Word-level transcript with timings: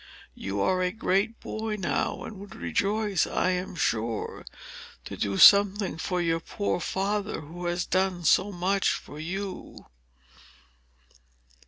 You 0.33 0.61
are 0.61 0.81
a 0.81 0.91
great 0.91 1.39
boy 1.39 1.75
now, 1.77 2.23
and 2.23 2.39
would 2.39 2.55
rejoice, 2.55 3.27
I 3.27 3.51
am 3.51 3.75
sure, 3.75 4.45
to 5.05 5.15
do 5.15 5.37
something 5.37 5.99
for 5.99 6.19
your 6.19 6.39
poor 6.39 6.79
father, 6.79 7.41
who 7.41 7.67
has 7.67 7.85
done 7.85 8.23
so 8.23 8.51
much 8.51 8.89
for 8.93 9.19
you." 9.19 9.85